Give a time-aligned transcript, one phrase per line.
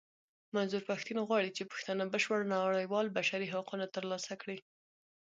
[0.55, 4.57] منظور پښتين غواړي چې پښتانه بشپړ نړېوال بشري حقونه ترلاسه کړي.